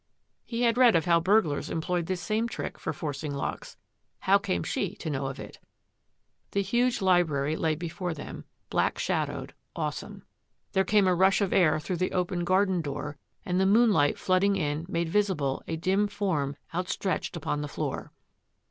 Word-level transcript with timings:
He 0.43 0.63
had 0.63 0.79
read 0.79 0.95
of 0.95 1.05
how 1.05 1.19
burglars 1.19 1.69
employed 1.69 2.07
this 2.07 2.21
same 2.21 2.47
trick 2.49 2.79
for 2.79 2.91
forcing 2.91 3.35
locks. 3.35 3.77
How 4.21 4.39
came 4.39 4.63
she 4.63 4.95
to 4.95 5.11
know 5.11 5.27
of 5.27 5.39
it? 5.39 5.59
The 6.53 6.63
huge 6.63 7.03
library 7.03 7.55
lay 7.55 7.75
before 7.75 8.15
them, 8.15 8.45
black 8.71 8.97
shadowed, 8.97 9.53
awesome. 9.75 10.23
There 10.71 10.83
came 10.83 11.07
a 11.07 11.13
rush 11.13 11.39
of 11.39 11.53
air 11.53 11.79
through 11.79 11.97
the 11.97 12.13
open 12.13 12.43
garden 12.45 12.81
door, 12.81 13.19
and 13.45 13.59
the 13.59 13.67
moonlight 13.67 14.17
flooding 14.17 14.55
in 14.55 14.87
made 14.89 15.07
visible 15.09 15.61
a 15.67 15.75
dim 15.75 16.07
form 16.07 16.55
outstretched 16.73 17.37
upon 17.37 17.61
the 17.61 17.67
floor. 17.67 18.11